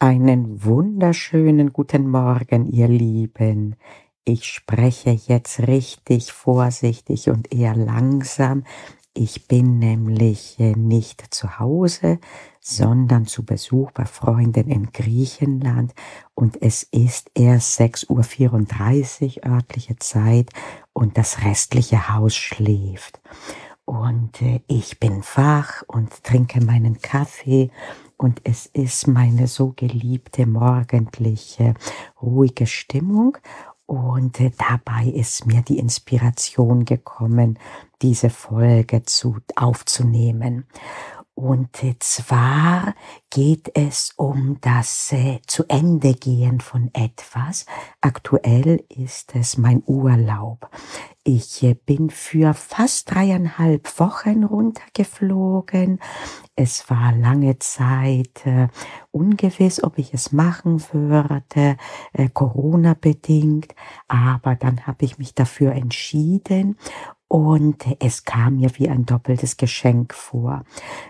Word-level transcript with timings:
Einen 0.00 0.64
wunderschönen 0.64 1.72
guten 1.72 2.10
Morgen, 2.10 2.66
ihr 2.66 2.88
Lieben. 2.88 3.76
Ich 4.24 4.44
spreche 4.44 5.10
jetzt 5.10 5.60
richtig 5.60 6.32
vorsichtig 6.32 7.30
und 7.30 7.54
eher 7.54 7.76
langsam. 7.76 8.64
Ich 9.14 9.46
bin 9.46 9.78
nämlich 9.78 10.58
äh, 10.58 10.72
nicht 10.72 11.32
zu 11.32 11.60
Hause, 11.60 12.18
sondern 12.60 13.26
zu 13.26 13.44
Besuch 13.46 13.92
bei 13.92 14.04
Freunden 14.04 14.68
in 14.68 14.90
Griechenland 14.90 15.94
und 16.34 16.60
es 16.60 16.82
ist 16.82 17.30
erst 17.36 17.80
6.34 17.80 19.46
Uhr 19.46 19.52
örtliche 19.52 19.96
Zeit 19.96 20.50
und 20.92 21.16
das 21.16 21.44
restliche 21.44 22.12
Haus 22.12 22.34
schläft. 22.34 23.20
Und 23.84 24.42
äh, 24.42 24.60
ich 24.66 24.98
bin 24.98 25.22
wach 25.36 25.82
und 25.86 26.24
trinke 26.24 26.64
meinen 26.64 27.00
Kaffee 27.00 27.70
und 28.16 28.40
es 28.44 28.66
ist 28.66 29.06
meine 29.06 29.46
so 29.46 29.72
geliebte 29.76 30.46
morgendliche 30.46 31.74
ruhige 32.20 32.66
Stimmung 32.66 33.38
und 33.86 34.40
äh, 34.40 34.50
dabei 34.56 35.06
ist 35.06 35.46
mir 35.46 35.62
die 35.62 35.78
Inspiration 35.78 36.84
gekommen, 36.84 37.58
diese 38.02 38.30
Folge 38.30 39.02
zu, 39.02 39.36
aufzunehmen. 39.56 40.66
Und 41.34 41.70
zwar 41.98 42.94
geht 43.28 43.76
es 43.76 44.12
um 44.16 44.58
das 44.60 45.12
äh, 45.12 45.40
zu 45.46 45.64
Ende 45.68 46.14
gehen 46.14 46.60
von 46.60 46.90
etwas. 46.94 47.66
Aktuell 48.00 48.84
ist 48.88 49.34
es 49.34 49.58
mein 49.58 49.82
Urlaub. 49.84 50.70
Ich 51.26 51.62
äh, 51.62 51.72
bin 51.72 52.10
für 52.10 52.52
fast 52.52 53.10
dreieinhalb 53.10 53.98
Wochen 53.98 54.44
runtergeflogen. 54.44 55.98
Es 56.54 56.90
war 56.90 57.14
lange 57.14 57.58
Zeit 57.60 58.44
äh, 58.44 58.68
ungewiss, 59.10 59.82
ob 59.82 59.96
ich 59.96 60.12
es 60.12 60.32
machen 60.32 60.84
würde, 60.92 61.78
äh, 62.12 62.28
Corona 62.28 62.92
bedingt, 62.92 63.74
aber 64.06 64.54
dann 64.54 64.86
habe 64.86 65.06
ich 65.06 65.16
mich 65.16 65.34
dafür 65.34 65.72
entschieden 65.72 66.76
und 67.28 67.84
es 68.00 68.24
kam 68.24 68.56
mir 68.56 68.70
wie 68.76 68.88
ein 68.88 69.06
doppeltes 69.06 69.56
Geschenk 69.56 70.14
vor. 70.14 70.64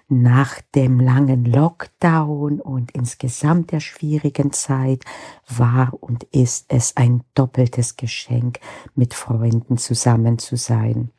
Nach 0.08 0.60
dem 0.74 1.00
langen 1.00 1.44
Lockdown 1.44 2.60
und 2.60 2.92
insgesamt 2.92 3.72
der 3.72 3.80
schwierigen 3.80 4.52
Zeit 4.52 5.04
war 5.48 5.92
und 6.00 6.24
ist 6.24 6.66
es 6.68 6.96
ein 6.96 7.22
doppeltes 7.34 7.96
Geschenk, 7.96 8.60
mit 8.94 9.14
Freunden 9.14 9.76
zusammen 9.76 10.38
zu 10.38 10.56
sein. 10.56 11.10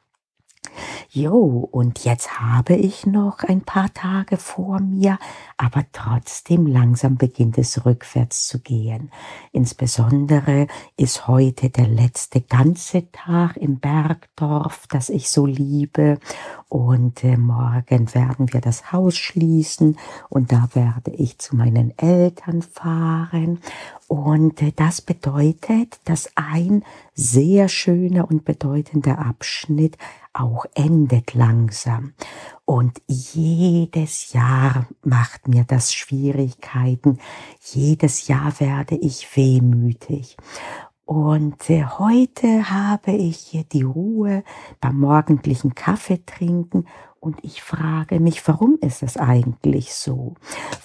Jo, 1.10 1.68
und 1.72 2.04
jetzt 2.04 2.40
habe 2.40 2.76
ich 2.76 3.06
noch 3.06 3.40
ein 3.40 3.62
paar 3.62 3.94
Tage 3.94 4.38
vor 4.38 4.80
mir, 4.80 5.18
aber 5.58 5.86
trotzdem 5.92 6.68
langsam 6.68 7.18
beginnt 7.18 7.58
es 7.58 7.86
rückwärts 7.86 8.48
zu 8.48 8.60
gehen. 8.60 9.12
Insbesondere 9.52 10.68
ist 10.98 11.28
heute 11.28 11.70
der 11.70 11.88
letzte 11.88 12.42
ganze 12.42 13.12
Tag 13.12 13.58
im 13.58 13.80
Bergdorf, 13.80 14.88
das 14.90 15.10
ich 15.10 15.30
so 15.30 15.46
liebe. 15.46 16.20
Und 16.68 17.24
äh, 17.24 17.38
morgen 17.38 18.14
werden 18.14 18.52
wir 18.52 18.60
das 18.60 18.92
Haus 18.92 19.16
schließen 19.16 19.98
und 20.30 20.52
da 20.52 20.68
werde 20.74 21.12
ich 21.12 21.38
zu 21.38 21.56
meinen 21.56 21.98
Eltern 21.98 22.62
fahren. 22.62 23.60
Und 24.08 24.62
äh, 24.62 24.72
das 24.76 25.02
bedeutet, 25.02 26.00
dass 26.06 26.30
ein 26.36 26.84
sehr 27.14 27.68
schöner 27.70 28.30
und 28.30 28.46
bedeutender 28.46 29.20
Abschnitt 29.20 29.98
auch 30.34 30.66
endet 30.76 31.34
langsam. 31.34 32.14
Und 32.66 33.02
jedes 33.08 34.34
Jahr 34.34 34.88
macht 35.04 35.48
mir 35.48 35.64
das 35.64 35.94
Schwierigkeiten. 35.94 37.20
Jedes 37.62 38.28
Jahr 38.28 38.60
werde 38.60 38.96
ich 38.96 39.36
wehmütig. 39.36 40.38
Und 41.06 41.70
äh, 41.70 41.86
heute 41.86 42.72
habe 42.72 43.12
ich 43.12 43.66
die 43.72 43.84
Ruhe 43.84 44.44
beim 44.82 45.00
morgendlichen 45.00 45.76
Kaffee 45.76 46.22
trinken 46.26 46.86
und 47.20 47.44
ich 47.44 47.62
frage 47.62 48.20
mich, 48.20 48.48
warum 48.48 48.78
ist 48.82 49.04
es 49.04 49.18
eigentlich 49.18 49.94
so? 49.94 50.36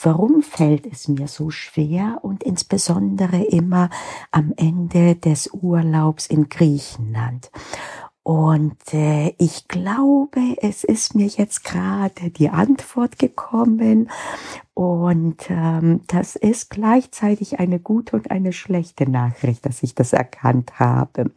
Warum 0.02 0.42
fällt 0.42 0.86
es 0.86 1.08
mir 1.08 1.26
so 1.26 1.50
schwer 1.50 2.18
und 2.22 2.42
insbesondere 2.42 3.42
immer 3.42 3.90
am 4.30 4.52
Ende 4.56 5.16
des 5.16 5.50
Urlaubs 5.52 6.26
in 6.26 6.48
Griechenland? 6.48 7.50
Und 8.30 8.94
äh, 8.94 9.34
ich 9.38 9.66
glaube, 9.66 10.40
es 10.62 10.84
ist 10.84 11.16
mir 11.16 11.26
jetzt 11.26 11.64
gerade 11.64 12.30
die 12.30 12.48
Antwort 12.48 13.18
gekommen. 13.18 14.08
Und 14.72 15.50
ähm, 15.50 16.02
das 16.06 16.36
ist 16.36 16.70
gleichzeitig 16.70 17.58
eine 17.58 17.80
gute 17.80 18.14
und 18.14 18.30
eine 18.30 18.52
schlechte 18.52 19.10
Nachricht, 19.10 19.66
dass 19.66 19.82
ich 19.82 19.96
das 19.96 20.12
erkannt 20.12 20.78
habe. 20.78 21.32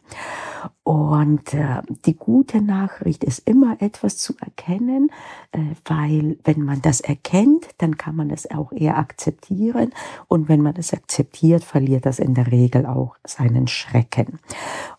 Und 0.84 1.52
äh, 1.52 1.82
die 2.06 2.14
gute 2.14 2.62
Nachricht 2.62 3.24
ist 3.24 3.40
immer 3.40 3.76
etwas 3.80 4.16
zu 4.16 4.34
erkennen, 4.40 5.10
äh, 5.50 5.58
weil 5.84 6.38
wenn 6.44 6.62
man 6.62 6.80
das 6.80 7.00
erkennt, 7.00 7.70
dann 7.78 7.96
kann 7.96 8.14
man 8.14 8.30
es 8.30 8.48
auch 8.52 8.70
eher 8.70 8.98
akzeptieren. 8.98 9.92
Und 10.28 10.48
wenn 10.48 10.60
man 10.60 10.76
es 10.76 10.92
akzeptiert, 10.92 11.64
verliert 11.64 12.06
das 12.06 12.20
in 12.20 12.34
der 12.34 12.52
Regel 12.52 12.86
auch 12.86 13.16
seinen 13.24 13.66
Schrecken. 13.66 14.38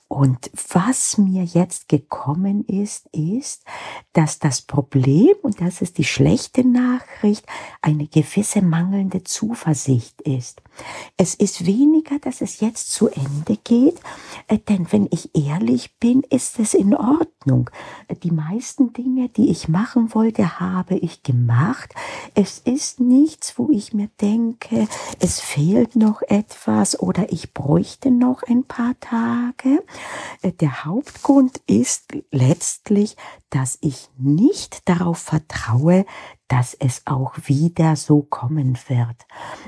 Und 0.07 0.51
was 0.71 1.17
mir 1.17 1.43
jetzt 1.43 1.89
gekommen 1.89 2.63
ist, 2.65 3.07
ist, 3.11 3.63
dass 4.13 4.37
das 4.37 4.61
Problem, 4.61 5.33
und 5.41 5.59
das 5.61 5.81
ist 5.81 5.97
die 5.97 6.03
schlechte 6.03 6.63
Nachricht, 6.63 7.45
eine 7.81 8.07
gewisse 8.07 8.61
mangelnde 8.61 9.23
Zuversicht 9.23 10.21
ist. 10.21 10.61
Es 11.17 11.33
ist 11.33 11.65
weniger, 11.65 12.19
dass 12.19 12.41
es 12.41 12.59
jetzt 12.59 12.91
zu 12.91 13.07
Ende 13.09 13.57
geht, 13.63 13.99
äh, 14.47 14.59
denn 14.59 14.91
wenn 14.91 15.07
ich 15.09 15.31
ehrlich 15.33 15.97
bin, 15.99 16.21
ist 16.29 16.59
es 16.59 16.73
in 16.73 16.95
Ordnung. 16.95 17.69
Die 18.23 18.31
meisten 18.31 18.93
Dinge, 18.93 19.29
die 19.29 19.49
ich 19.49 19.67
machen 19.69 20.13
wollte, 20.13 20.59
habe 20.59 20.97
ich 20.97 21.23
gemacht. 21.23 21.93
Es 22.35 22.59
ist 22.59 22.99
nichts, 22.99 23.57
wo 23.57 23.69
ich 23.71 23.93
mir 23.93 24.09
denke, 24.21 24.87
es 25.19 25.39
fehlt 25.39 25.95
noch 25.95 26.21
etwas 26.21 26.99
oder 26.99 27.31
ich 27.31 27.53
bräuchte 27.53 28.11
noch 28.11 28.43
ein 28.43 28.63
paar 28.63 28.99
Tage. 28.99 29.83
Äh, 30.41 30.51
der 30.53 30.85
Hauptgrund 30.85 31.61
ist 31.67 32.13
letztlich, 32.31 33.15
dass 33.49 33.77
ich 33.81 34.09
nicht 34.17 34.87
darauf 34.89 35.19
vertraue, 35.19 36.05
dass 36.47 36.75
es 36.75 37.01
auch 37.05 37.33
wieder 37.45 37.95
so 37.95 38.21
kommen 38.21 38.77
wird. 38.87 39.25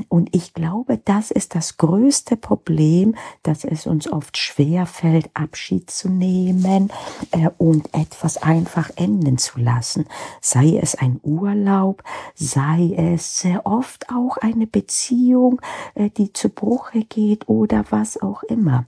Und 0.09 0.35
ich 0.35 0.53
glaube, 0.53 0.99
das 1.03 1.31
ist 1.31 1.55
das 1.55 1.77
größte 1.77 2.37
Problem, 2.37 3.15
dass 3.41 3.63
es 3.63 3.87
uns 3.87 4.11
oft 4.11 4.37
schwer 4.37 4.85
fällt, 4.85 5.29
Abschied 5.33 5.89
zu 5.89 6.09
nehmen 6.09 6.91
äh, 7.31 7.49
und 7.57 7.93
etwas 7.95 8.37
einfach 8.37 8.91
enden 8.95 9.39
zu 9.39 9.59
lassen. 9.59 10.05
Sei 10.39 10.77
es 10.79 10.93
ein 10.93 11.19
Urlaub, 11.23 12.03
sei 12.35 12.93
es 12.95 13.43
äh, 13.43 13.57
oft 13.63 14.09
auch 14.11 14.37
eine 14.37 14.67
Beziehung, 14.67 15.61
die 15.95 16.33
zu 16.33 16.49
Bruche 16.49 17.03
geht 17.03 17.47
oder 17.49 17.85
was 17.89 18.21
auch 18.21 18.43
immer. 18.43 18.85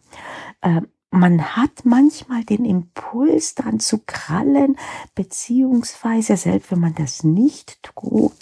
Ähm, 0.62 0.88
man 1.12 1.56
hat 1.56 1.86
manchmal 1.86 2.44
den 2.44 2.66
Impuls 2.66 3.56
dran 3.56 3.80
zu 3.80 4.00
krallen, 4.06 4.78
beziehungsweise 5.16 6.38
selbst 6.38 6.72
wenn 6.72 6.80
man 6.80 6.96
das 6.96 7.24
nicht 7.24 7.82
tut, 7.82 8.36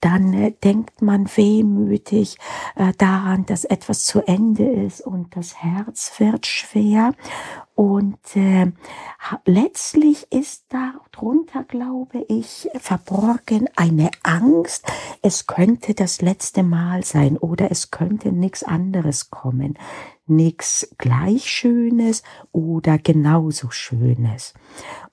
dann 0.00 0.32
äh, 0.32 0.52
denkt 0.52 1.02
man 1.02 1.28
wehmütig 1.36 2.38
äh, 2.74 2.92
daran, 2.96 3.44
dass 3.46 3.64
etwas 3.64 4.04
zu 4.04 4.26
Ende 4.26 4.64
ist 4.64 5.02
und 5.02 5.36
das 5.36 5.62
Herz 5.62 6.12
wird 6.18 6.46
schwer. 6.46 7.12
Und 7.76 8.18
äh, 8.34 8.72
letztlich 9.44 10.32
ist 10.32 10.64
darunter, 10.70 11.62
glaube 11.62 12.24
ich, 12.26 12.68
verborgen 12.74 13.68
eine 13.76 14.10
Angst, 14.24 14.90
es 15.22 15.46
könnte 15.46 15.94
das 15.94 16.20
letzte 16.20 16.64
Mal 16.64 17.04
sein 17.04 17.36
oder 17.36 17.70
es 17.70 17.92
könnte 17.92 18.32
nichts 18.32 18.64
anderes 18.64 19.30
kommen 19.30 19.78
nichts 20.26 20.88
gleich 20.98 21.48
Schönes 21.48 22.22
oder 22.52 22.98
genauso 22.98 23.70
Schönes. 23.70 24.54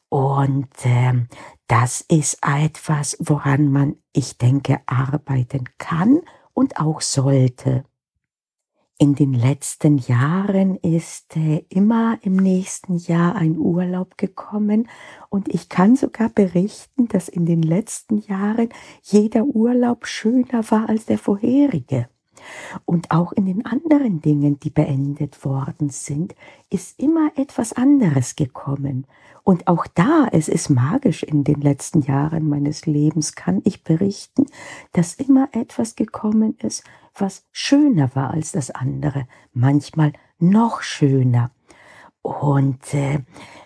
Und 0.10 0.70
ähm, 0.84 1.28
das 1.68 2.02
ist 2.02 2.40
etwas, 2.42 3.18
woran 3.20 3.72
man, 3.72 3.96
ich 4.12 4.38
denke, 4.38 4.82
arbeiten 4.86 5.70
kann 5.78 6.22
und 6.54 6.78
auch 6.80 7.02
sollte. 7.02 7.86
In 9.00 9.16
den 9.16 9.34
letzten 9.34 9.98
Jahren 9.98 10.76
ist 10.78 11.36
äh, 11.36 11.66
immer 11.70 12.20
im 12.22 12.36
nächsten 12.36 12.96
Jahr 12.98 13.36
ein 13.36 13.58
Urlaub 13.58 14.18
gekommen 14.18 14.88
und 15.30 15.54
ich 15.54 15.68
kann 15.68 15.96
sogar 15.96 16.30
berichten, 16.30 17.08
dass 17.08 17.28
in 17.28 17.46
den 17.48 17.64
letzten 17.64 18.20
Jahren 18.20 18.70
jeder 19.02 19.46
Urlaub 19.46 20.06
schöner 20.06 20.70
war 20.70 20.90
als 20.90 21.06
der 21.06 21.18
vorherige. 21.18 22.08
Und 22.86 23.12
auch 23.12 23.32
in 23.32 23.46
den 23.46 23.66
anderen 23.66 24.22
Dingen, 24.22 24.60
die 24.60 24.70
beendet 24.70 25.44
worden 25.46 25.90
sind, 25.90 26.36
ist 26.70 27.00
immer 27.00 27.32
etwas 27.36 27.74
anderes 27.74 28.36
gekommen. 28.36 29.08
Und 29.44 29.68
auch 29.68 29.86
da, 29.88 30.28
es 30.32 30.48
ist 30.48 30.70
magisch 30.70 31.24
in 31.24 31.44
den 31.44 31.60
letzten 31.62 32.02
Jahren 32.02 32.48
meines 32.48 32.86
Lebens, 32.86 33.36
kann 33.36 33.62
ich 33.66 33.84
berichten, 33.84 34.46
dass 34.94 35.16
immer 35.16 35.50
etwas 35.52 35.96
gekommen 35.96 36.56
ist, 36.60 36.84
was 37.14 37.46
schöner 37.52 38.16
war 38.16 38.32
als 38.32 38.54
das 38.54 38.72
andere, 38.72 39.28
manchmal 39.52 40.14
noch 40.40 40.82
schöner. 40.82 41.52
Und 42.22 42.94
äh, 42.94 43.20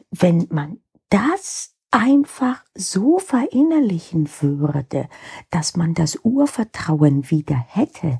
wenn 0.09 0.47
man 0.49 0.79
das 1.09 1.75
einfach 1.91 2.63
so 2.73 3.19
verinnerlichen 3.19 4.29
würde, 4.41 5.07
dass 5.51 5.75
man 5.77 5.93
das 5.93 6.19
Urvertrauen 6.23 7.29
wieder 7.29 7.55
hätte, 7.55 8.19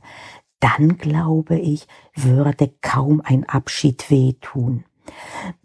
dann 0.60 0.98
glaube 0.98 1.58
ich, 1.58 1.88
würde 2.16 2.74
kaum 2.82 3.22
ein 3.24 3.48
Abschied 3.48 4.10
wehtun. 4.10 4.84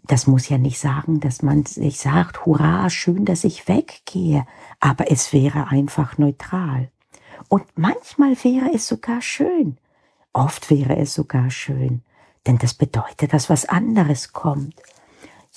Das 0.07 0.27
muss 0.27 0.49
ja 0.49 0.57
nicht 0.57 0.79
sagen, 0.79 1.19
dass 1.19 1.41
man 1.41 1.65
sich 1.65 1.99
sagt, 1.99 2.45
hurra, 2.45 2.89
schön, 2.89 3.25
dass 3.25 3.43
ich 3.43 3.67
weggehe, 3.67 4.45
aber 4.79 5.11
es 5.11 5.33
wäre 5.33 5.67
einfach 5.67 6.17
neutral. 6.17 6.89
Und 7.49 7.65
manchmal 7.75 8.35
wäre 8.43 8.73
es 8.73 8.87
sogar 8.87 9.21
schön. 9.21 9.77
Oft 10.33 10.69
wäre 10.69 10.97
es 10.97 11.13
sogar 11.13 11.51
schön, 11.51 12.01
denn 12.47 12.57
das 12.57 12.73
bedeutet, 12.73 13.33
dass 13.33 13.49
was 13.49 13.65
anderes 13.65 14.33
kommt. 14.33 14.75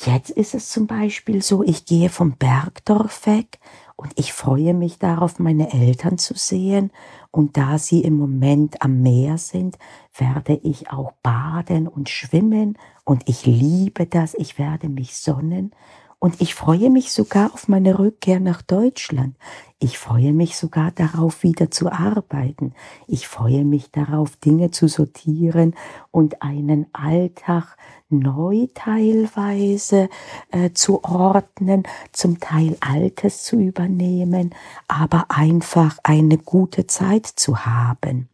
Jetzt 0.05 0.31
ist 0.31 0.55
es 0.55 0.69
zum 0.69 0.87
Beispiel 0.87 1.43
so, 1.43 1.63
ich 1.63 1.87
gehe 1.87 2.11
vom 2.11 2.33
Bergdorf 2.33 3.27
weg 3.27 3.59
und 3.97 4.13
ich 4.17 4.35
freue 4.35 4.75
mich 4.75 4.99
darauf, 4.99 5.39
meine 5.39 5.73
Eltern 5.73 6.19
zu 6.19 6.35
sehen. 6.35 6.93
Und 7.31 7.57
da 7.57 7.79
sie 7.79 8.03
im 8.03 8.19
Moment 8.19 8.83
am 8.83 9.01
Meer 9.01 9.39
sind, 9.39 9.79
werde 10.17 10.61
ich 10.63 10.91
auch 10.91 11.13
baden 11.23 11.89
und 11.89 12.11
schwimmen. 12.11 12.77
Und 13.05 13.27
ich 13.27 13.47
liebe 13.47 14.07
das. 14.07 14.35
Ich 14.35 14.59
werde 14.59 14.91
mich 14.91 15.17
sonnen. 15.17 15.73
Und 16.19 16.41
ich 16.41 16.55
freue 16.55 16.89
mich 16.91 17.13
sogar 17.13 17.53
auf 17.53 17.69
meine 17.69 17.99
Rückkehr 17.99 18.41
nach 18.41 18.63
Deutschland. 18.63 19.37
Ich 19.79 19.99
freue 19.99 20.33
mich 20.33 20.57
sogar 20.57 20.91
darauf, 20.91 21.43
wieder 21.43 21.71
zu 21.71 21.93
arbeiten. 21.93 22.73
Ich 23.07 23.29
freue 23.29 23.67
mich 23.67 23.91
darauf, 23.91 24.37
Dinge 24.37 24.71
zu 24.71 24.89
sortieren 24.89 25.75
und 26.11 26.41
einen 26.41 26.87
Alltag 26.95 27.77
neu 28.09 28.69
teilweise 28.73 30.09
äh, 30.51 30.71
zu 30.71 31.05
ordnen, 31.05 31.83
zum 32.13 32.41
Teil 32.41 32.79
Altes 32.81 33.43
zu 33.43 33.59
übernehmen, 33.59 34.55
aber 34.89 35.27
einfach 35.29 35.99
eine 36.03 36.39
gute 36.39 36.87
Zeit 36.87 37.27
zu 37.27 37.67
haben. 37.67 38.31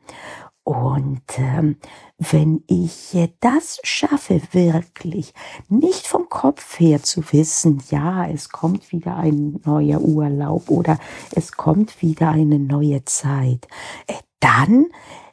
Und 0.64 1.23
ähm, 1.38 1.76
wenn 2.19 2.62
ich 2.69 3.17
das 3.41 3.81
schaffe, 3.82 4.41
wirklich 4.53 5.35
nicht 5.69 6.06
vom 6.06 6.29
Kopf 6.29 6.79
her 6.79 7.03
zu 7.03 7.20
wissen, 7.32 7.82
ja, 7.91 8.29
es 8.29 8.50
kommt 8.50 8.93
wieder 8.93 9.17
ein 9.17 9.61
neuer 9.64 10.00
Urlaub 10.00 10.70
oder 10.70 10.99
es 11.35 11.53
kommt 11.53 12.00
wieder 12.00 12.31
eine 12.31 12.61
neue 12.61 13.05
Zeit, 13.05 13.67
äh, 14.06 14.14
dann 14.38 14.87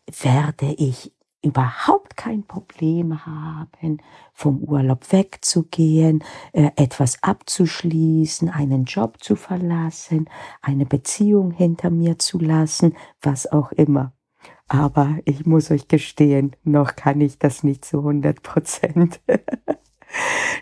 werde 0.07 0.73
ich 0.73 1.13
überhaupt 1.41 2.17
kein 2.17 2.43
Problem 2.43 3.25
haben, 3.25 3.99
vom 4.33 4.63
Urlaub 4.63 5.11
wegzugehen, 5.11 6.23
äh, 6.53 6.71
etwas 6.75 7.21
abzuschließen, 7.23 8.49
einen 8.49 8.85
Job 8.85 9.23
zu 9.23 9.35
verlassen, 9.35 10.29
eine 10.61 10.85
Beziehung 10.85 11.51
hinter 11.51 11.91
mir 11.91 12.17
zu 12.17 12.39
lassen, 12.39 12.95
was 13.21 13.49
auch 13.51 13.71
immer. 13.71 14.11
Aber 14.67 15.17
ich 15.25 15.45
muss 15.45 15.71
euch 15.71 15.87
gestehen, 15.87 16.55
noch 16.63 16.95
kann 16.95 17.21
ich 17.21 17.39
das 17.39 17.63
nicht 17.63 17.85
zu 17.85 17.99
100 17.99 18.43
Prozent. 18.43 19.19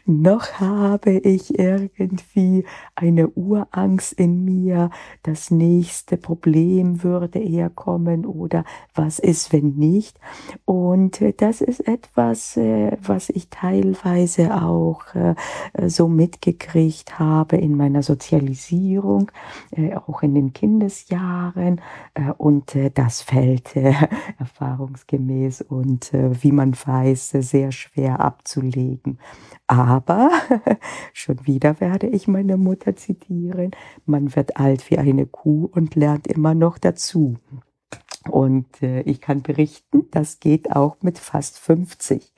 Noch 0.05 0.59
habe 0.59 1.11
ich 1.11 1.59
irgendwie 1.59 2.65
eine 2.95 3.27
Urangst 3.27 4.13
in 4.13 4.45
mir, 4.45 4.89
das 5.23 5.51
nächste 5.51 6.15
Problem 6.17 7.03
würde 7.03 7.39
eher 7.39 7.69
kommen 7.69 8.25
oder 8.25 8.63
was 8.95 9.19
ist, 9.19 9.51
wenn 9.51 9.75
nicht. 9.75 10.19
Und 10.65 11.21
das 11.41 11.61
ist 11.61 11.87
etwas, 11.87 12.55
äh, 12.57 12.97
was 13.01 13.29
ich 13.29 13.49
teilweise 13.49 14.55
auch 14.55 15.03
äh, 15.13 15.35
so 15.87 16.07
mitgekriegt 16.07 17.19
habe 17.19 17.57
in 17.57 17.75
meiner 17.75 18.01
Sozialisierung, 18.01 19.31
äh, 19.71 19.95
auch 19.95 20.23
in 20.23 20.35
den 20.35 20.53
Kindesjahren. 20.53 21.81
Und 22.37 22.77
das 22.95 23.21
fällt 23.21 23.75
erfahrungsgemäß 24.39 25.61
und 25.61 26.11
wie 26.13 26.51
man 26.51 26.73
weiß, 26.73 27.29
sehr 27.29 27.71
schwer 27.71 28.19
abzulegen. 28.19 29.19
Aber 29.67 30.29
schon 31.13 31.45
wieder 31.45 31.79
werde 31.81 32.07
ich 32.07 32.27
meine 32.27 32.57
Mutter 32.57 32.95
zitieren. 32.95 33.71
Man 34.05 34.35
wird 34.35 34.57
alt 34.57 34.89
wie 34.89 34.97
eine 34.97 35.25
Kuh 35.25 35.69
und 35.71 35.95
lernt 35.95 36.27
immer 36.27 36.53
noch 36.53 36.77
dazu. 36.77 37.37
Und 38.29 38.81
äh, 38.81 39.01
ich 39.01 39.21
kann 39.21 39.41
berichten, 39.41 40.07
das 40.11 40.39
geht 40.39 40.75
auch 40.75 40.97
mit 41.01 41.17
fast 41.17 41.59
50. 41.59 42.33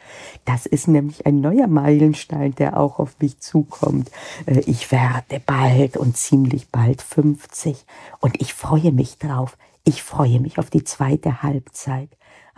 Das 0.45 0.65
ist 0.65 0.87
nämlich 0.87 1.25
ein 1.25 1.41
neuer 1.41 1.67
Meilenstein, 1.67 2.53
der 2.55 2.79
auch 2.79 2.99
auf 2.99 3.19
mich 3.19 3.39
zukommt. 3.39 4.11
Äh, 4.45 4.59
ich 4.65 4.91
werde 4.91 5.41
bald 5.45 5.97
und 5.97 6.17
ziemlich 6.17 6.69
bald 6.69 7.01
50 7.01 7.85
und 8.19 8.39
ich 8.41 8.53
freue 8.53 8.91
mich 8.91 9.17
drauf. 9.17 9.57
Ich 9.83 10.03
freue 10.03 10.39
mich 10.39 10.59
auf 10.59 10.69
die 10.69 10.83
zweite 10.83 11.41
Halbzeit. 11.41 12.09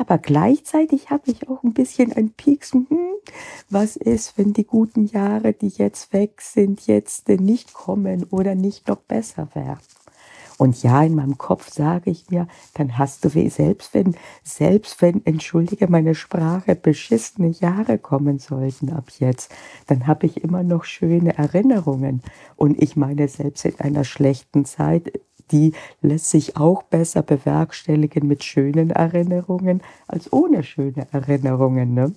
Aber 0.01 0.17
gleichzeitig 0.17 1.11
habe 1.11 1.29
ich 1.29 1.47
auch 1.47 1.61
ein 1.61 1.73
bisschen 1.73 2.11
ein 2.11 2.31
Pieks. 2.31 2.73
Hm, 2.73 2.87
was 3.69 3.95
ist, 3.95 4.35
wenn 4.35 4.51
die 4.51 4.65
guten 4.65 5.05
Jahre, 5.05 5.53
die 5.53 5.67
jetzt 5.67 6.11
weg 6.11 6.41
sind, 6.41 6.87
jetzt 6.87 7.29
nicht 7.29 7.75
kommen 7.75 8.25
oder 8.31 8.55
nicht 8.55 8.87
noch 8.87 8.97
besser 8.97 9.49
werden? 9.53 9.77
Und 10.57 10.81
ja, 10.81 11.03
in 11.03 11.13
meinem 11.13 11.37
Kopf 11.37 11.71
sage 11.71 12.09
ich 12.09 12.31
mir, 12.31 12.47
dann 12.73 12.97
hast 12.97 13.23
du 13.23 13.35
weh, 13.35 13.49
selbst 13.49 13.93
wenn, 13.93 14.15
selbst 14.43 15.03
wenn, 15.03 15.23
entschuldige 15.23 15.87
meine 15.87 16.15
Sprache, 16.15 16.75
beschissene 16.75 17.49
Jahre 17.49 17.99
kommen 17.99 18.39
sollten 18.39 18.91
ab 18.91 19.11
jetzt, 19.19 19.51
dann 19.85 20.07
habe 20.07 20.25
ich 20.25 20.43
immer 20.43 20.63
noch 20.63 20.83
schöne 20.83 21.37
Erinnerungen. 21.37 22.23
Und 22.55 22.81
ich 22.81 22.95
meine, 22.95 23.27
selbst 23.27 23.65
in 23.65 23.79
einer 23.79 24.03
schlechten 24.03 24.65
Zeit 24.65 25.19
die 25.51 25.73
lässt 26.01 26.29
sich 26.29 26.57
auch 26.57 26.83
besser 26.83 27.21
bewerkstelligen 27.23 28.27
mit 28.27 28.43
schönen 28.43 28.91
Erinnerungen 28.91 29.81
als 30.07 30.31
ohne 30.31 30.63
schöne 30.63 31.07
Erinnerungen. 31.11 31.93
Ne? 31.93 32.13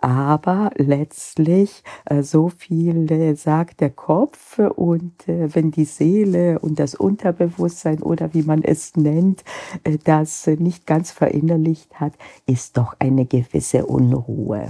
Aber 0.00 0.70
letztlich, 0.76 1.82
äh, 2.06 2.22
so 2.22 2.48
viel 2.48 3.36
sagt 3.36 3.80
der 3.80 3.90
Kopf 3.90 4.58
und 4.58 5.28
äh, 5.28 5.54
wenn 5.54 5.70
die 5.70 5.84
Seele 5.84 6.58
und 6.58 6.78
das 6.78 6.94
Unterbewusstsein 6.94 8.02
oder 8.02 8.32
wie 8.32 8.42
man 8.42 8.62
es 8.62 8.96
nennt, 8.96 9.44
äh, 9.84 9.98
das 10.02 10.46
nicht 10.46 10.86
ganz 10.86 11.10
verinnerlicht 11.10 12.00
hat, 12.00 12.14
ist 12.46 12.78
doch 12.78 12.94
eine 12.98 13.26
gewisse 13.26 13.86
Unruhe. 13.86 14.68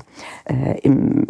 Im 0.83 1.27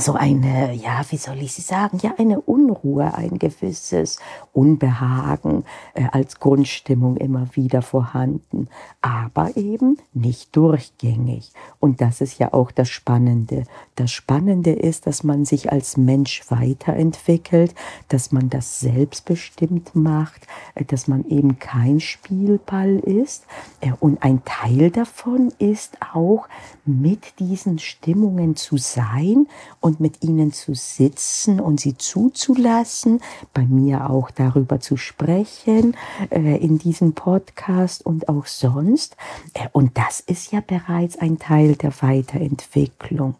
so 0.00 0.14
eine, 0.14 0.72
ja, 0.74 1.02
wie 1.10 1.16
soll 1.16 1.38
ich 1.38 1.52
sie 1.52 1.62
sagen, 1.62 1.98
ja, 2.02 2.14
eine 2.18 2.40
Unruhe, 2.40 3.14
ein 3.14 3.38
gewisses 3.38 4.18
Unbehagen 4.52 5.64
äh, 5.94 6.06
als 6.10 6.40
Grundstimmung 6.40 7.16
immer 7.16 7.48
wieder 7.54 7.82
vorhanden, 7.82 8.68
aber 9.00 9.56
eben 9.56 9.98
nicht 10.12 10.56
durchgängig. 10.56 11.52
Und 11.78 12.00
das 12.00 12.20
ist 12.20 12.38
ja 12.38 12.52
auch 12.52 12.70
das 12.70 12.88
Spannende. 12.88 13.64
Das 13.96 14.10
Spannende 14.10 14.72
ist, 14.72 15.06
dass 15.06 15.22
man 15.24 15.44
sich 15.44 15.70
als 15.70 15.96
Mensch 15.96 16.42
weiterentwickelt, 16.50 17.74
dass 18.08 18.32
man 18.32 18.50
das 18.50 18.80
selbstbestimmt 18.80 19.94
macht, 19.94 20.46
äh, 20.74 20.84
dass 20.84 21.08
man 21.08 21.24
eben 21.26 21.58
kein 21.58 22.00
Spielball 22.00 22.98
ist. 22.98 23.44
Äh, 23.80 23.92
und 24.00 24.22
ein 24.22 24.42
Teil 24.44 24.90
davon 24.90 25.52
ist 25.58 25.98
auch, 26.14 26.48
mit 26.84 27.38
diesen 27.38 27.78
Stimmungen 27.78 28.56
zu 28.56 28.76
sein 28.76 29.46
und 29.80 29.89
mit 29.98 30.22
ihnen 30.22 30.52
zu 30.52 30.74
sitzen 30.74 31.60
und 31.60 31.80
sie 31.80 31.96
zuzulassen, 31.96 33.20
bei 33.54 33.64
mir 33.64 34.10
auch 34.10 34.30
darüber 34.30 34.80
zu 34.80 34.96
sprechen, 34.96 35.96
äh, 36.30 36.56
in 36.58 36.78
diesem 36.78 37.14
Podcast 37.14 38.04
und 38.04 38.28
auch 38.28 38.46
sonst. 38.46 39.16
Äh, 39.54 39.68
und 39.72 39.96
das 39.96 40.20
ist 40.20 40.52
ja 40.52 40.60
bereits 40.60 41.18
ein 41.18 41.38
Teil 41.38 41.74
der 41.76 41.92
Weiterentwicklung. 42.00 43.36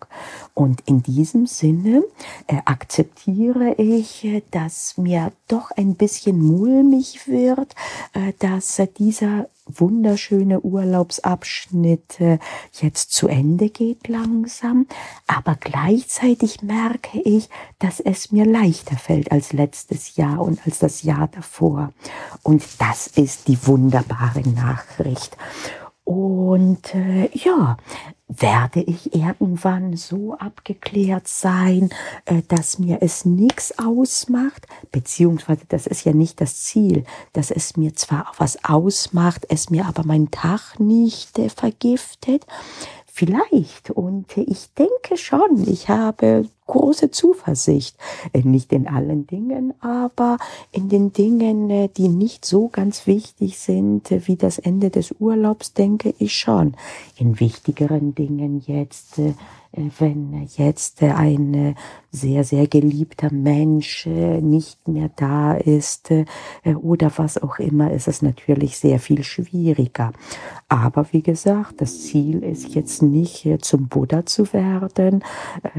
Und 0.55 0.83
in 0.87 1.03
diesem 1.03 1.47
Sinne 1.47 2.03
äh, 2.47 2.57
akzeptiere 2.65 3.75
ich, 3.75 4.25
äh, 4.25 4.43
dass 4.51 4.97
mir 4.99 5.33
doch 5.49 5.71
ein 5.73 5.95
bisschen 5.95 6.43
mulmig 6.43 7.27
wird, 7.27 7.75
äh, 8.15 8.33
dass 8.39 8.81
dieser 8.99 9.49
wunderschöne 9.67 10.61
Urlaubsabschnitte 10.61 12.39
jetzt 12.73 13.13
zu 13.13 13.29
Ende 13.29 13.71
geht 13.71 14.09
langsam, 14.09 14.87
aber 15.27 15.57
gleichzeitig 15.59 16.63
merke 16.63 17.21
ich, 17.21 17.49
dass 17.79 18.01
es 18.01 18.33
mir 18.33 18.45
leichter 18.45 18.97
fällt 18.97 19.33
als 19.33 19.53
letztes 19.53 20.17
Jahr 20.17 20.41
und 20.41 20.67
als 20.67 20.79
das 20.79 21.03
Jahr 21.03 21.29
davor. 21.29 21.93
Und 22.43 22.65
das 22.79 23.07
ist 23.07 23.49
die 23.49 23.67
wunderbare 23.67 24.43
Nachricht. 24.49 25.37
Und 26.11 26.93
äh, 26.93 27.31
ja, 27.35 27.77
werde 28.27 28.81
ich 28.81 29.15
irgendwann 29.15 29.97
so 29.97 30.35
abgeklärt 30.35 31.29
sein, 31.29 31.91
äh, 32.25 32.43
dass 32.49 32.81
mir 32.81 32.99
es 33.01 33.25
nichts 33.25 33.79
ausmacht, 33.79 34.67
beziehungsweise 34.91 35.67
das 35.69 35.87
ist 35.87 36.05
ja 36.05 36.13
nicht 36.13 36.41
das 36.41 36.65
Ziel, 36.65 37.05
dass 37.33 37.53
es 37.53 37.77
mir 37.77 37.95
zwar 37.95 38.33
was 38.39 38.65
ausmacht, 38.65 39.47
es 39.51 39.71
mir 39.71 39.87
aber 39.87 40.03
meinen 40.05 40.33
Tag 40.33 40.81
nicht 40.81 41.39
äh, 41.39 41.49
vergiftet. 41.49 42.45
Vielleicht. 43.07 43.93
Und 43.93 44.37
ich 44.37 44.75
denke 44.75 45.17
schon, 45.17 45.69
ich 45.69 45.89
habe 45.89 46.49
große 46.71 47.11
Zuversicht. 47.11 47.97
Äh, 48.33 48.43
nicht 48.43 48.73
in 48.73 48.87
allen 48.87 49.27
Dingen, 49.27 49.75
aber 49.81 50.39
in 50.73 50.89
den 50.89 51.13
Dingen, 51.13 51.69
äh, 51.71 51.89
die 51.89 52.09
nicht 52.09 52.45
so 52.45 52.69
ganz 52.69 53.07
wichtig 53.07 53.59
sind, 53.59 54.11
äh, 54.11 54.27
wie 54.27 54.37
das 54.37 54.59
Ende 54.59 54.91
des 54.91 55.13
Urlaubs, 55.19 55.75
denke 55.75 56.15
ich 56.19 56.35
schon. 56.35 56.75
In 57.19 57.41
wichtigeren 57.41 58.15
Dingen 58.15 58.63
jetzt 58.67 59.21
wenn 59.73 60.49
jetzt 60.57 61.01
ein 61.01 61.77
sehr, 62.11 62.43
sehr 62.43 62.67
geliebter 62.67 63.33
Mensch 63.33 64.05
nicht 64.05 64.89
mehr 64.89 65.11
da 65.15 65.55
ist 65.55 66.11
oder 66.83 67.13
was 67.15 67.41
auch 67.41 67.61
immer, 67.61 67.93
ist 67.93 68.09
es 68.09 68.21
natürlich 68.21 68.79
sehr 68.79 68.99
viel 68.99 69.23
schwieriger. 69.23 70.11
Aber 70.69 71.07
wie 71.13 71.23
gesagt, 71.23 71.81
das 71.81 72.01
Ziel 72.03 72.43
ist 72.43 72.75
jetzt 72.75 73.01
nicht 73.01 73.47
zum 73.61 73.87
Buddha 73.87 74.27
zu 74.27 74.53
werden, 74.53 75.23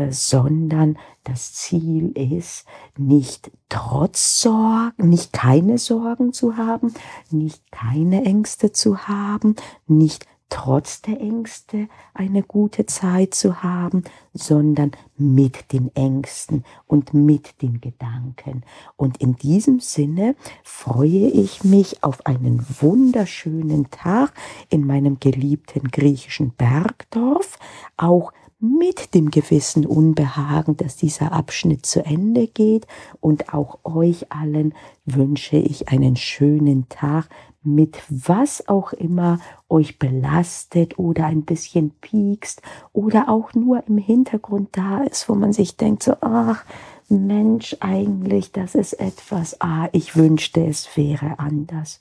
sondern 0.09 0.80
das 1.23 1.53
Ziel 1.53 2.11
ist 2.17 2.65
nicht 2.97 3.51
trotz 3.69 4.41
Sorgen, 4.41 5.09
nicht 5.09 5.33
keine 5.33 5.77
Sorgen 5.77 6.33
zu 6.33 6.57
haben, 6.57 6.93
nicht 7.29 7.71
keine 7.71 8.23
Ängste 8.25 8.71
zu 8.71 9.07
haben, 9.07 9.55
nicht 9.87 10.25
trotz 10.51 11.01
der 11.01 11.19
Ängste 11.19 11.87
eine 12.13 12.43
gute 12.43 12.85
Zeit 12.85 13.33
zu 13.33 13.63
haben, 13.63 14.03
sondern 14.33 14.91
mit 15.17 15.71
den 15.71 15.95
Ängsten 15.95 16.65
und 16.87 17.13
mit 17.13 17.61
den 17.61 17.79
Gedanken. 17.79 18.63
Und 18.97 19.17
in 19.21 19.37
diesem 19.37 19.79
Sinne 19.79 20.35
freue 20.63 21.29
ich 21.29 21.63
mich 21.63 22.03
auf 22.03 22.25
einen 22.25 22.63
wunderschönen 22.81 23.89
Tag 23.91 24.33
in 24.69 24.85
meinem 24.85 25.19
geliebten 25.19 25.89
griechischen 25.89 26.51
Bergdorf, 26.51 27.57
auch 27.95 28.33
mit 28.61 29.15
dem 29.15 29.31
gewissen 29.31 29.85
Unbehagen, 29.87 30.77
dass 30.77 30.95
dieser 30.95 31.31
Abschnitt 31.31 31.85
zu 31.85 32.05
Ende 32.05 32.47
geht. 32.47 32.85
Und 33.19 33.53
auch 33.53 33.79
euch 33.83 34.31
allen 34.31 34.73
wünsche 35.05 35.57
ich 35.57 35.89
einen 35.89 36.15
schönen 36.15 36.87
Tag 36.87 37.27
mit 37.63 38.01
was 38.09 38.67
auch 38.67 38.93
immer 38.93 39.39
euch 39.69 39.99
belastet 39.99 40.97
oder 40.97 41.25
ein 41.25 41.43
bisschen 41.43 41.91
piekst 42.01 42.61
oder 42.93 43.29
auch 43.29 43.53
nur 43.53 43.83
im 43.87 43.97
Hintergrund 43.97 44.69
da 44.71 45.03
ist, 45.03 45.29
wo 45.29 45.35
man 45.35 45.53
sich 45.53 45.77
denkt, 45.77 46.03
so, 46.03 46.15
ach, 46.21 46.63
Mensch, 47.09 47.75
eigentlich, 47.79 48.51
das 48.51 48.73
ist 48.73 48.93
etwas, 48.93 49.59
ah, 49.59 49.89
ich 49.91 50.15
wünschte, 50.15 50.65
es 50.65 50.95
wäre 50.95 51.39
anders. 51.39 51.99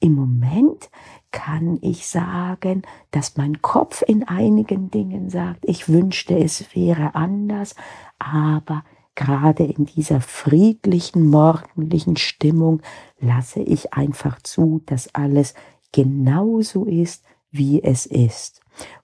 Im 0.00 0.14
Moment 0.14 0.90
kann 1.30 1.78
ich 1.82 2.06
sagen, 2.06 2.82
dass 3.10 3.36
mein 3.36 3.60
Kopf 3.60 4.02
in 4.06 4.26
einigen 4.26 4.90
Dingen 4.90 5.30
sagt, 5.30 5.60
ich 5.66 5.88
wünschte, 5.88 6.38
es 6.38 6.74
wäre 6.74 7.14
anders, 7.14 7.74
aber 8.18 8.84
gerade 9.14 9.64
in 9.64 9.84
dieser 9.84 10.20
friedlichen, 10.20 11.26
morgendlichen 11.26 12.16
Stimmung 12.16 12.80
lasse 13.18 13.60
ich 13.60 13.92
einfach 13.92 14.40
zu, 14.42 14.82
dass 14.86 15.14
alles 15.14 15.54
genauso 15.92 16.84
ist, 16.84 17.24
wie 17.50 17.82
es 17.82 18.06
ist. 18.06 18.60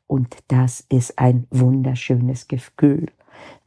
Und 0.06 0.36
das 0.48 0.84
ist 0.88 1.18
ein 1.18 1.46
wunderschönes 1.50 2.46
Gefühl. 2.48 3.06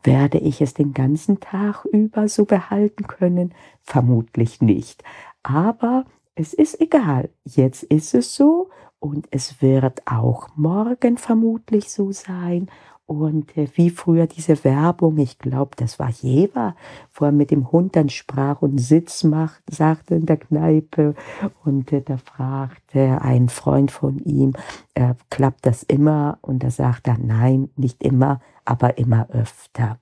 Werde 0.04 0.38
ich 0.38 0.62
es 0.62 0.74
den 0.74 0.94
ganzen 0.94 1.40
Tag 1.40 1.84
über 1.86 2.30
so 2.30 2.46
behalten 2.46 3.08
können? 3.08 3.54
Vermutlich 3.82 4.62
nicht. 4.62 5.04
Aber 5.44 6.06
es 6.38 6.54
ist 6.54 6.80
egal. 6.80 7.30
Jetzt 7.44 7.84
ist 7.84 8.14
es 8.14 8.36
so 8.36 8.70
und 9.00 9.28
es 9.32 9.62
wird 9.62 10.04
auch 10.06 10.50
morgen 10.56 11.18
vermutlich 11.18 11.92
so 11.92 12.12
sein. 12.12 12.70
Und 13.08 13.58
äh, 13.58 13.68
wie 13.76 13.90
früher 13.90 14.28
diese 14.28 14.64
Werbung, 14.64 15.18
ich 15.18 15.40
glaube, 15.40 15.72
das 15.78 15.98
war 15.98 16.10
Jever, 16.10 16.76
wo 17.14 17.26
er 17.26 17.32
mit 17.32 17.52
dem 17.52 17.72
Hund 17.72 17.96
dann 17.96 18.10
sprach 18.10 18.62
und 18.62 18.78
Sitz 18.80 19.24
macht, 19.24 19.64
sagte 19.72 20.16
in 20.16 20.26
der 20.26 20.38
Kneipe. 20.38 21.16
Und 21.64 21.92
äh, 21.92 22.02
da 22.02 22.18
fragte 22.18 23.22
ein 23.22 23.50
Freund 23.50 23.92
von 23.92 24.20
ihm, 24.20 24.54
äh, 24.94 25.16
klappt 25.30 25.66
das 25.66 25.84
immer? 25.84 26.38
Und 26.42 26.64
da 26.64 26.70
sagt 26.70 27.08
er, 27.08 27.18
nein, 27.18 27.70
nicht 27.78 28.04
immer, 28.04 28.42
aber 28.66 28.98
immer 28.98 29.28
öfter. 29.32 29.98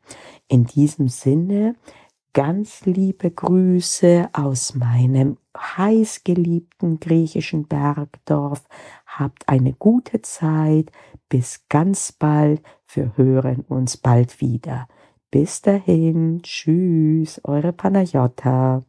In 0.47 0.65
diesem 0.65 1.07
Sinne, 1.07 1.75
ganz 2.35 2.85
liebe 2.85 3.31
Grüße 3.31 4.27
aus 4.33 4.75
meinem 4.75 5.37
heißgeliebten 5.57 6.99
griechischen 6.99 7.65
Bergdorf. 7.65 8.67
Habt 9.07 9.47
eine 9.47 9.71
gute 9.71 10.21
Zeit. 10.21 10.91
Bis 11.29 11.63
ganz 11.69 12.11
bald. 12.11 12.61
Wir 12.93 13.13
hören 13.15 13.61
uns 13.69 13.95
bald 13.95 14.41
wieder. 14.41 14.89
Bis 15.31 15.61
dahin. 15.61 16.41
Tschüss. 16.43 17.39
Eure 17.45 17.71
Panayota. 17.71 18.83